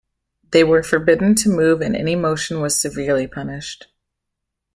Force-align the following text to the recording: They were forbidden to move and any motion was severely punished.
They 0.49 0.63
were 0.63 0.81
forbidden 0.81 1.35
to 1.35 1.49
move 1.49 1.79
and 1.79 1.95
any 1.95 2.15
motion 2.15 2.59
was 2.59 2.75
severely 2.75 3.27
punished. 3.27 3.85